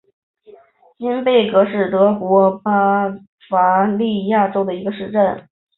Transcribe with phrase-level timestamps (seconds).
[0.97, 3.07] 金贝格是德国巴
[3.47, 5.47] 伐利亚州的一个市镇。